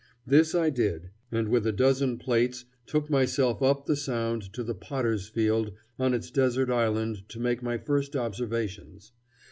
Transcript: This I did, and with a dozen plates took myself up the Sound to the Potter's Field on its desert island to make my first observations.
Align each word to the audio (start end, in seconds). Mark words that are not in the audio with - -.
This 0.25 0.55
I 0.55 0.71
did, 0.71 1.11
and 1.31 1.47
with 1.49 1.67
a 1.67 1.71
dozen 1.71 2.17
plates 2.17 2.65
took 2.87 3.07
myself 3.11 3.61
up 3.61 3.85
the 3.85 3.95
Sound 3.95 4.51
to 4.53 4.63
the 4.63 4.73
Potter's 4.73 5.27
Field 5.27 5.73
on 5.99 6.15
its 6.15 6.31
desert 6.31 6.71
island 6.71 7.29
to 7.29 7.39
make 7.39 7.61
my 7.61 7.77
first 7.77 8.15
observations. 8.15 9.11